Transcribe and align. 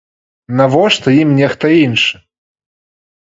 Навошта 0.59 1.11
ім 1.23 1.29
нехта 1.39 1.65
іншы! 1.83 2.15